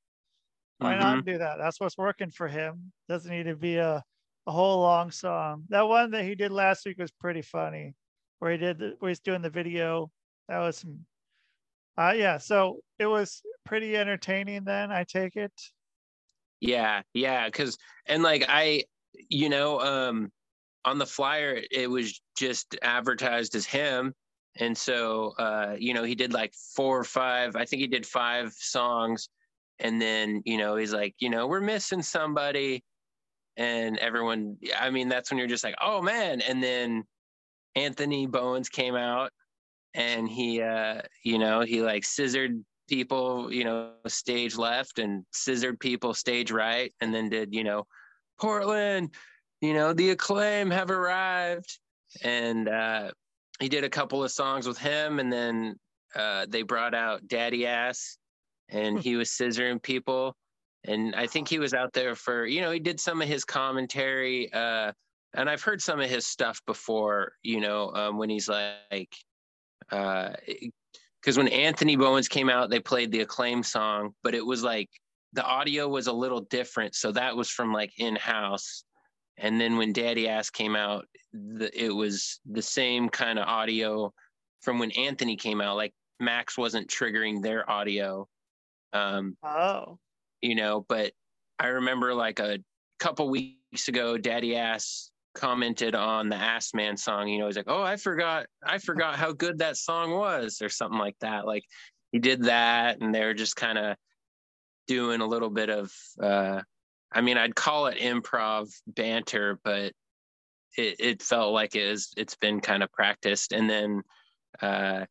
[0.77, 1.01] Why mm-hmm.
[1.01, 1.57] not do that?
[1.57, 2.91] That's what's working for him.
[3.07, 4.03] Doesn't need to be a,
[4.47, 5.63] a whole long song.
[5.69, 7.93] That one that he did last week was pretty funny,
[8.39, 10.11] where he did the, where he's doing the video.
[10.49, 10.99] That was some,
[11.97, 12.37] uh, yeah.
[12.37, 14.63] So it was pretty entertaining.
[14.63, 15.53] Then I take it.
[16.63, 18.85] Yeah, yeah, because and like I,
[19.29, 20.31] you know, um,
[20.85, 24.13] on the flyer it was just advertised as him,
[24.57, 27.55] and so uh, you know he did like four or five.
[27.57, 29.29] I think he did five songs,
[29.79, 32.83] and then you know he's like, you know, we're missing somebody,
[33.57, 34.57] and everyone.
[34.79, 37.03] I mean, that's when you're just like, oh man, and then
[37.75, 39.31] Anthony Bowens came out,
[39.95, 45.79] and he, uh, you know, he like scissored people, you know, stage left and scissored
[45.79, 47.87] people stage right, and then did, you know,
[48.39, 49.09] Portland,
[49.61, 51.79] you know, the Acclaimed have arrived.
[52.23, 53.09] And uh,
[53.59, 55.75] he did a couple of songs with him, and then
[56.15, 58.17] uh, they brought out Daddy Ass,
[58.69, 60.35] and he was scissoring people.
[60.83, 63.43] and I think he was out there for you know he did some of his
[63.43, 64.91] commentary, uh,
[65.33, 67.33] and I've heard some of his stuff before.
[67.41, 69.15] You know um, when he's like,
[71.23, 74.89] because when Anthony Bowens came out, they played the Acclaimed song, but it was like
[75.31, 78.83] the audio was a little different, so that was from like in house.
[79.37, 84.13] And then when Daddy Ass came out, the, it was the same kind of audio
[84.61, 85.75] from when Anthony came out.
[85.75, 88.27] Like Max wasn't triggering their audio.
[88.91, 89.97] Um, oh
[90.43, 91.13] you know, but
[91.57, 92.59] I remember like a
[92.99, 97.27] couple weeks ago, Daddy Ass commented on the Ass Man song.
[97.27, 100.69] You know, he's like, "Oh, I forgot, I forgot how good that song was," or
[100.69, 101.45] something like that.
[101.45, 101.63] Like
[102.11, 103.97] he did that, and they were just kind of
[104.87, 105.91] doing a little bit of,
[106.21, 106.61] uh,
[107.11, 109.93] I mean, I'd call it improv banter, but
[110.77, 113.53] it, it felt like it is, it's been kind of practiced.
[113.53, 114.01] And then
[114.61, 115.05] uh,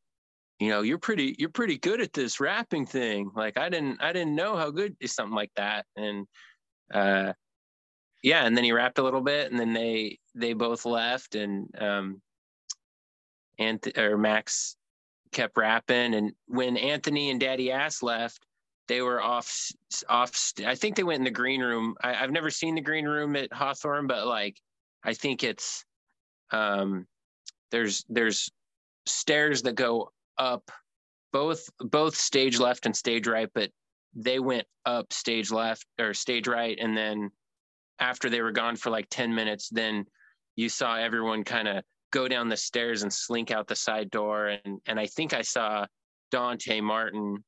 [0.62, 4.12] you know you're pretty you're pretty good at this rapping thing like i didn't i
[4.12, 6.24] didn't know how good is something like that and
[6.94, 7.32] uh
[8.22, 11.68] yeah and then he rapped a little bit and then they they both left and
[11.80, 12.20] um
[13.58, 14.76] and or max
[15.32, 18.44] kept rapping and when anthony and daddy ass left
[18.88, 19.70] they were off
[20.08, 21.94] off i think they went in the green room.
[22.02, 24.58] I, i've never seen the green room at hawthorne but like
[25.04, 25.84] i think it's
[26.50, 27.06] um
[27.70, 28.50] there's there's
[29.06, 30.70] stairs that go up
[31.32, 33.70] both both stage left and stage right, but
[34.14, 37.30] they went up stage left or stage right, and then
[38.02, 40.04] after they were gone for like ten minutes, then
[40.56, 44.48] you saw everyone kind of go down the stairs and slink out the side door,
[44.48, 45.86] and and I think I saw
[46.30, 47.42] Dante Martin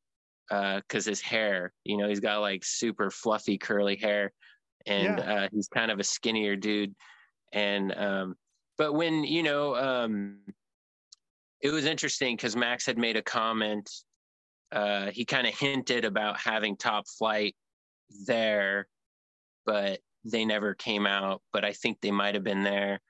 [0.48, 4.32] because uh, his hair, you know, he's got like super fluffy curly hair,
[4.86, 5.34] and yeah.
[5.34, 6.94] uh, he's kind of a skinnier dude,
[7.52, 8.36] and um,
[8.78, 10.38] but when you know um,
[11.60, 13.90] it was interesting because Max had made a comment.
[14.72, 17.54] Uh, he kind of hinted about having top flight
[18.26, 18.88] there,
[19.64, 21.42] but they never came out.
[21.52, 23.00] But I think they might have been there.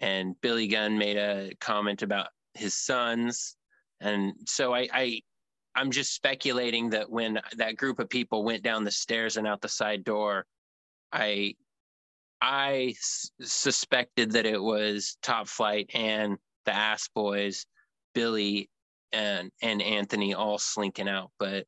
[0.00, 3.56] And Billy Gunn made a comment about his sons.
[4.00, 5.20] And so I, I
[5.74, 9.60] I'm just speculating that when that group of people went down the stairs and out
[9.60, 10.46] the side door,
[11.12, 11.54] I
[12.40, 17.66] I s- suspected that it was Top Flight and the Ass Boys
[18.14, 18.70] Billy
[19.12, 21.30] and and Anthony all slinking out.
[21.38, 21.66] But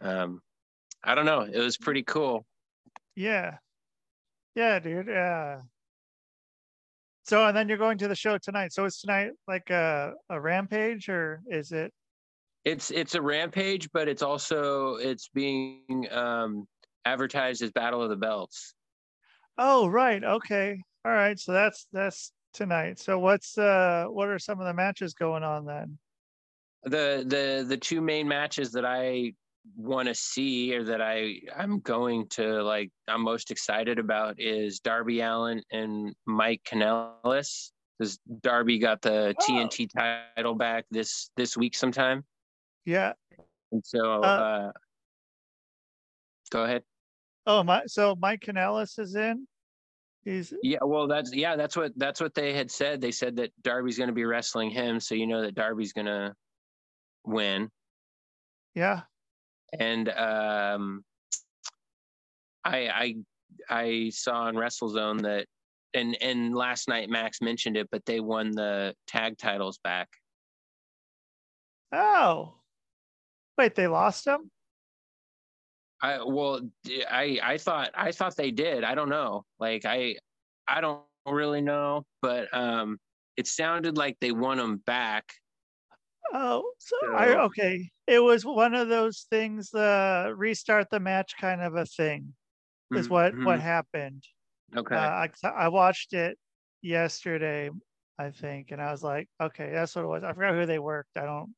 [0.00, 0.40] um,
[1.02, 1.40] I don't know.
[1.42, 2.46] It was pretty cool.
[3.14, 3.58] Yeah,
[4.58, 5.06] yeah, dude.
[5.06, 5.60] Yeah.
[7.22, 8.72] So and then you're going to the show tonight.
[8.72, 11.92] So is tonight like a a rampage or is it?
[12.64, 16.66] It's it's a rampage, but it's also it's being um,
[17.04, 18.74] advertised as Battle of the Belts.
[19.56, 21.38] Oh right, okay, all right.
[21.38, 22.98] So that's that's tonight.
[22.98, 25.98] So what's uh what are some of the matches going on then?
[26.82, 29.34] The the the two main matches that I
[29.76, 34.80] want to see or that I I'm going to like I'm most excited about is
[34.80, 37.70] Darby Allin and Mike Kanellis.
[37.98, 39.42] Because Darby got the oh.
[39.42, 42.24] TNT title back this this week sometime.
[42.84, 43.14] Yeah.
[43.72, 44.72] And so uh, uh
[46.50, 46.82] go ahead.
[47.46, 49.46] Oh my so Mike Kanellis is in?
[50.24, 53.00] He's yeah, well, that's yeah, that's what that's what they had said.
[53.00, 56.06] They said that Darby's going to be wrestling him, so you know that Darby's going
[56.06, 56.34] to
[57.24, 57.70] win.
[58.74, 59.02] Yeah,
[59.78, 61.04] and um,
[62.64, 63.14] I I
[63.70, 65.46] I saw on WrestleZone that,
[65.94, 70.08] and and last night Max mentioned it, but they won the tag titles back.
[71.92, 72.54] Oh,
[73.56, 74.50] wait, they lost them.
[76.02, 76.60] I well,
[77.10, 78.84] I I thought I thought they did.
[78.84, 79.44] I don't know.
[79.58, 80.16] Like I
[80.66, 82.98] I don't really know, but um,
[83.36, 85.24] it sounded like they won them back.
[86.32, 87.90] Oh, so, so I okay.
[88.06, 89.70] It was one of those things.
[89.70, 92.34] The restart the match kind of a thing
[92.92, 93.14] is mm-hmm.
[93.14, 94.24] what what happened.
[94.76, 94.94] Okay.
[94.94, 96.38] Uh, I I watched it
[96.82, 97.70] yesterday,
[98.18, 100.24] I think, and I was like, okay, that's what it was.
[100.24, 101.16] I forgot who they worked.
[101.16, 101.54] I don't.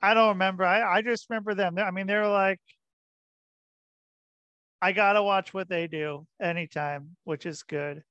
[0.00, 0.64] I don't remember.
[0.64, 1.78] I I just remember them.
[1.78, 2.60] I mean, they're like
[4.80, 8.02] I gotta watch what they do anytime, which is good.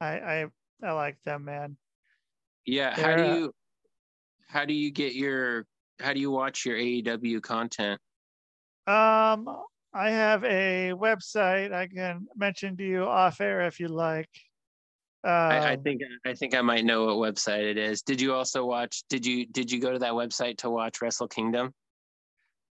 [0.00, 0.46] I I
[0.82, 1.76] I like them, man.
[2.64, 2.94] Yeah.
[2.94, 3.52] They're, how do you
[4.46, 5.66] how do you get your
[6.00, 8.00] how do you watch your AEW content?
[8.86, 9.48] Um,
[9.92, 14.28] I have a website I can mention to you off air if you like.
[15.24, 18.02] Um, I, I, um, think I think I might know what website it is.
[18.02, 19.02] Did you also watch?
[19.08, 21.72] Did you did you go to that website to watch Wrestle Kingdom?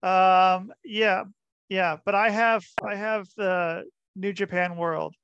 [0.03, 1.23] Um, yeah,
[1.69, 3.83] yeah, but I have I have the
[4.15, 5.15] New Japan World.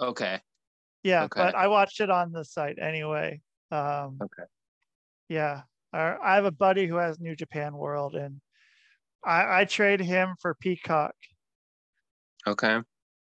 [0.00, 0.40] Okay.
[1.02, 1.40] Yeah, okay.
[1.40, 3.40] but I watched it on the site anyway.
[3.70, 4.44] Um, okay.
[5.30, 5.62] Yeah,
[5.92, 8.40] I have a buddy who has New Japan World, and
[9.24, 11.14] I, I trade him for Peacock.
[12.46, 12.80] Okay.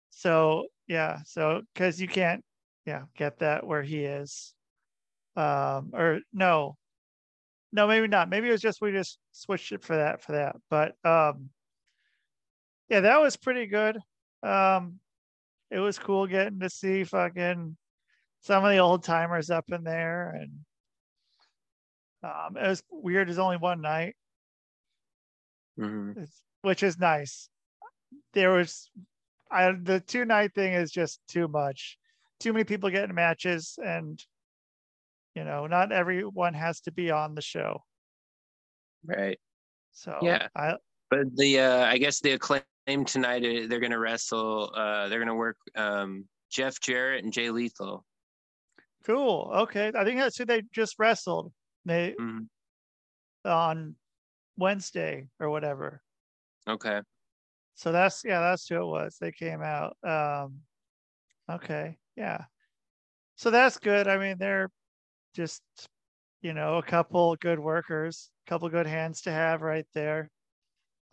[0.09, 2.43] So yeah, so because you can't,
[2.85, 4.55] yeah, get that where he is.
[5.35, 6.77] Um, or no,
[7.71, 8.27] no, maybe not.
[8.27, 10.55] Maybe it was just we just switched it for that for that.
[10.67, 11.51] But um,
[12.89, 13.99] yeah, that was pretty good.
[14.41, 14.99] Um,
[15.69, 17.77] it was cool getting to see fucking
[18.41, 20.65] some of the old timers up in there, and
[22.23, 23.29] um, it was weird.
[23.29, 24.15] It's only one night,
[25.77, 27.49] hmm it's, which is nice.
[28.33, 28.89] There was,
[29.51, 31.97] I the two night thing is just too much.
[32.39, 34.19] Too many people getting matches, and
[35.35, 37.83] you know, not everyone has to be on the show.
[39.05, 39.39] Right.
[39.91, 40.47] So Yeah.
[40.55, 40.75] I
[41.09, 44.71] But the uh, I guess the Acclaimed tonight uh, they're gonna wrestle.
[44.75, 48.05] Uh, they're gonna work um, Jeff Jarrett and Jay Lethal.
[49.05, 49.51] cool.
[49.53, 51.51] Okay, I think that's who they just wrestled.
[51.89, 52.47] They Mhm.
[53.45, 53.95] on
[54.57, 56.03] Wednesday or whatever.
[56.67, 57.01] Okay.
[57.75, 59.17] So that's yeah, that's who it was.
[59.19, 59.97] They came out.
[60.03, 60.61] Um
[61.49, 62.45] okay, yeah.
[63.37, 64.07] So that's good.
[64.07, 64.69] I mean, they're
[65.35, 65.63] just
[66.41, 70.31] you know, a couple good workers, a couple good hands to have right there.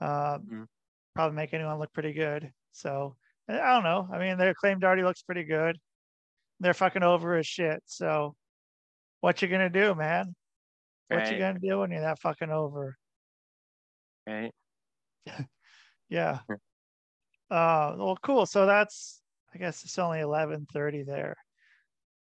[0.01, 0.69] Um Mhm.
[1.15, 2.53] probably make anyone look pretty good.
[2.73, 3.17] So
[3.49, 4.09] I don't know.
[4.13, 5.79] I mean, the Acclaimed already looks pretty good.
[6.61, 7.83] They're fucking over as shit.
[7.87, 8.37] So
[9.21, 10.35] what you gonna do, man?
[11.09, 12.97] What you gonna do when you're that fucking over?
[14.27, 14.53] Right.
[15.27, 15.41] Yeah.
[16.09, 16.57] Yeah.
[17.51, 18.47] Uh, well, cool.
[18.47, 19.21] So that's,
[19.53, 21.37] I guess it's only eleven thirty there.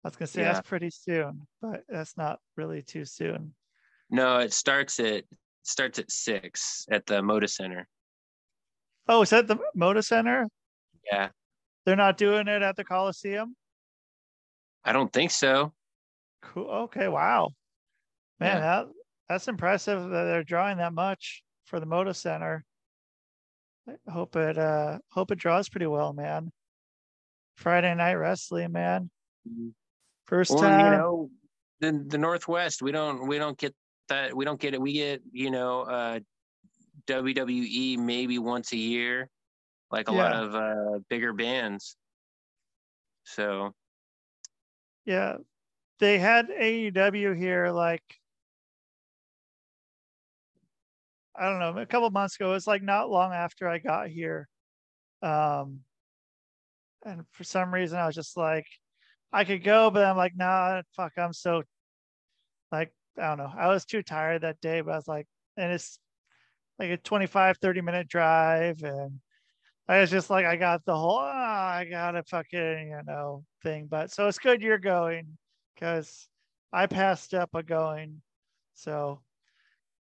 [0.05, 0.53] I was gonna say Yeah.
[0.55, 3.55] that's pretty soon, but that's not really too soon.
[4.11, 5.25] No, it starts at
[5.62, 7.87] starts at six at the Moda Center.
[9.07, 10.49] Oh, is that the Moda Center?
[11.11, 11.29] Yeah.
[11.85, 13.55] They're not doing it at the Coliseum.
[14.85, 15.73] I don't think so.
[16.43, 16.69] Cool.
[16.69, 17.07] Okay.
[17.09, 17.51] Wow.
[18.40, 18.61] Man, Yeah.
[18.61, 18.87] that
[19.29, 22.64] that's impressive that they're drawing that much for the Moda Center.
[23.88, 26.53] I hope it uh hope it draws pretty well, man.
[27.57, 29.11] Friday night wrestling, man.
[30.27, 30.81] First Well, time.
[30.81, 31.31] you know,
[31.81, 33.74] the the Northwest, we don't we don't get
[34.09, 34.81] that we don't get it.
[34.81, 36.20] We get you know uh,
[37.07, 39.29] WWE maybe once a year,
[39.90, 41.96] like a lot of uh, bigger bands.
[43.24, 43.74] So
[45.05, 45.38] Yeah,
[45.98, 48.17] they had AEW here like
[51.38, 52.51] I don't know, a couple months ago.
[52.51, 54.48] It was like not long after I got here.
[55.22, 55.81] Um
[57.05, 58.66] and for some reason I was just like
[59.33, 61.62] I could go, but I'm like, nah, fuck, I'm so
[62.72, 63.53] like I don't know.
[63.57, 65.98] I was too tired that day, but I was like, and it's
[66.79, 69.20] like a 25, 30 minute drive and
[69.88, 73.44] I was just like, I got the whole, ah, I got a fucking, you know,
[73.62, 73.87] thing.
[73.90, 75.38] But so it's good you're going
[75.74, 76.29] because
[76.72, 78.20] I passed up a going.
[78.74, 79.22] So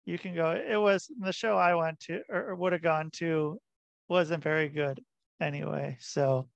[0.06, 0.52] you can go.
[0.52, 3.60] It was the show I went to or would have gone to
[4.08, 5.02] wasn't very good
[5.40, 5.98] anyway.
[6.00, 6.48] So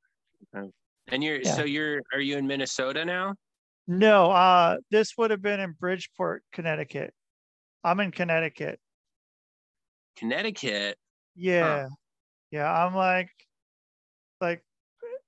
[0.54, 1.54] and you're Yeah.
[1.54, 3.34] so you're are you in Minnesota now?
[3.86, 7.12] no, uh, this would have been in Bridgeport, Connecticut.
[7.82, 8.78] I'm in Connecticut.
[10.16, 10.96] Connecticut.
[11.34, 11.88] Yeah.
[12.52, 12.70] Yeah.
[12.70, 13.30] I'm like,
[14.40, 14.62] like,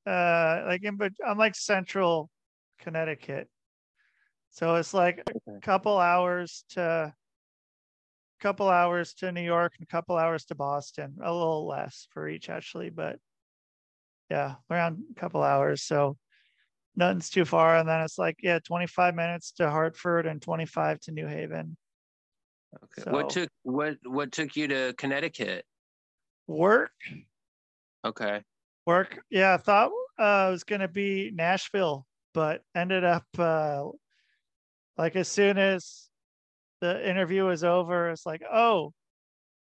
[0.06, 2.30] uh, like in, but I'm like central
[2.78, 3.48] Connecticut.
[4.50, 7.12] So it's like a couple hours to,
[8.42, 12.28] couple hours to New York and a couple hours to Boston, a little less for
[12.28, 13.16] each actually, but
[14.28, 15.82] yeah, around a couple hours.
[15.82, 16.16] So
[16.96, 17.76] nothing's too far.
[17.76, 21.76] And then it's like, yeah, 25 minutes to Hartford and 25 to New Haven.
[22.84, 23.10] Okay.
[23.10, 25.64] What took what what took you to Connecticut?
[26.46, 26.90] Work
[28.04, 28.42] Okay.
[28.84, 33.84] work yeah i thought uh, it was going to be nashville but ended up uh,
[34.98, 36.10] like as soon as
[36.82, 38.92] the interview is over it's like oh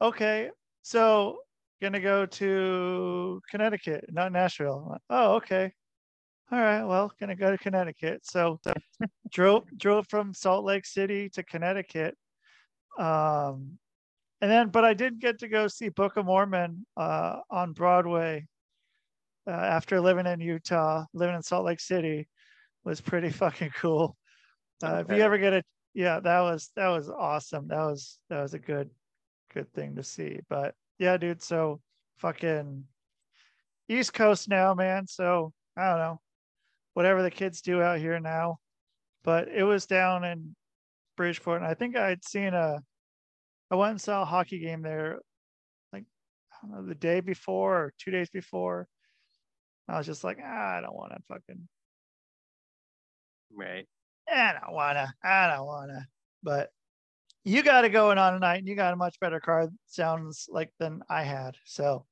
[0.01, 0.49] okay
[0.81, 1.37] so
[1.81, 4.97] gonna go to connecticut not nashville.
[5.09, 5.71] Oh okay.
[6.51, 8.25] All right well gonna go to connecticut.
[8.25, 8.59] So
[9.31, 12.15] drove drove from salt lake city to connecticut
[12.97, 13.77] um
[14.41, 18.43] and then but i did get to go see book of mormon uh on broadway
[19.47, 22.27] uh, after living in Utah, living in Salt Lake City
[22.83, 24.15] was pretty fucking cool.
[24.83, 25.65] Uh, If you ever get it,
[25.99, 27.67] yeah, that was that was awesome.
[27.67, 28.89] That was that was a good
[29.53, 30.39] good thing to see.
[30.49, 31.81] But yeah, dude, so
[32.19, 32.85] fucking
[33.89, 35.07] East Coast now, man.
[35.07, 36.21] So I don't know,
[36.93, 38.59] whatever the kids do out here now.
[39.25, 40.55] But it was down in
[41.17, 42.79] Bridgeport, and I think I'd seen a.
[43.69, 45.19] I went and saw a hockey game there,
[45.91, 46.05] like
[46.53, 48.87] I don't know, the day before or two days before.
[49.89, 51.67] I was just like, ah, I don't want to fucking,
[53.53, 53.85] Right.
[54.31, 56.05] I don't want to, I don't want to.
[56.43, 56.71] But
[57.43, 60.71] you got it going on tonight and you got a much better car sounds like
[60.79, 61.55] than I had.
[61.65, 62.05] So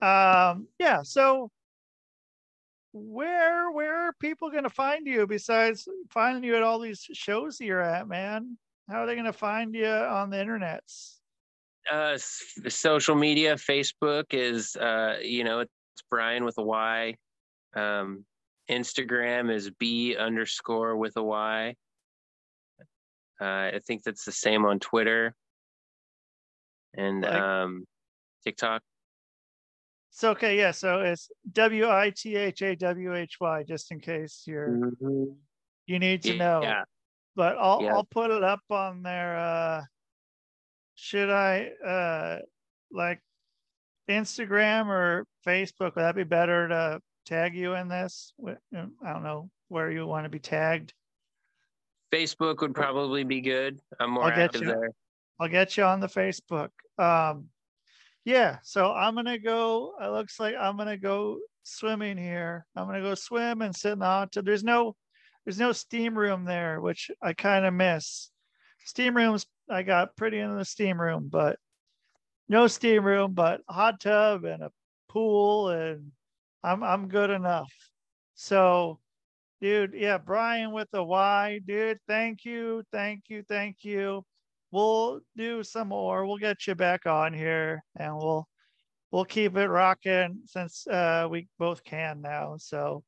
[0.00, 1.50] um yeah, so
[2.92, 7.80] where where are people gonna find you besides finding you at all these shows you're
[7.80, 8.56] at, man?
[8.88, 11.16] How are they gonna find you on the internets?
[11.90, 12.16] Uh
[12.68, 15.72] social media, Facebook is uh, you know, it's
[16.10, 17.16] Bryan with a Y.
[17.74, 18.24] Um
[18.70, 21.74] Instagram is B underscore with a Y.
[23.40, 25.34] Uh, I think that's the same on Twitter
[26.96, 27.86] and Like- um,
[28.44, 28.82] TikTok.
[30.10, 33.98] So okay, yeah, so it's W I T H A W H Y, just in
[33.98, 35.36] case you're Mhm.
[35.86, 36.62] you need to know.
[36.62, 36.84] Yeah,
[37.34, 37.94] But I'll Yeah.
[37.94, 39.36] I'll put it up on there.
[39.36, 39.82] Uh
[40.94, 42.42] should I uh
[42.92, 43.20] like
[44.08, 45.96] Instagram or Facebook?
[45.96, 48.32] Would that be better to tag you in this?
[48.46, 48.56] I
[49.12, 50.92] don't know where you want to be tagged.
[52.12, 53.80] Facebook would probably be good.
[53.98, 54.68] I'm more I'll get active you.
[54.68, 54.90] there.
[55.40, 56.68] I'll get you on the Facebook.
[56.96, 57.46] Um,
[58.24, 59.94] yeah, so I'm gonna go.
[60.00, 62.66] It looks like I'm gonna go swimming here.
[62.76, 64.44] I'm gonna go swim and sit in the hot tub.
[64.44, 64.94] There's no,
[65.44, 68.30] there's no steam room there, which I kind of miss.
[68.84, 71.58] Steam rooms, I got pretty into the steam room, but
[72.48, 74.70] no steam room, but hot tub and a
[75.08, 76.12] pool, and
[76.64, 77.72] I'm I'm good enough.
[78.34, 78.98] So,
[79.60, 81.98] dude, yeah, Bryan with the Y, dude.
[82.08, 84.24] Thank you, thank you, thank you
[84.74, 86.26] we'll do some more.
[86.26, 88.46] We'll get you back on here and we'll
[89.12, 92.56] we'll keep it rocking since uh we both can now.
[92.58, 93.04] So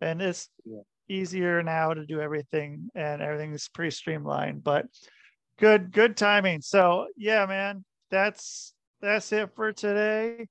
[0.00, 0.80] and it's Yeah.
[1.08, 4.86] easier now to do everything and everything's pretty streamlined, but
[5.58, 6.62] good good timing.
[6.62, 8.72] So yeah, man, that's
[9.02, 10.46] that's it for today.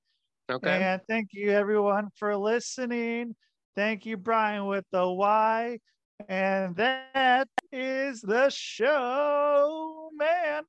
[0.49, 0.69] Okay.
[0.69, 3.35] And thank you everyone for listening.
[3.75, 5.79] Thank you, Bryan, with the Y.
[6.27, 10.63] And that is the show, man.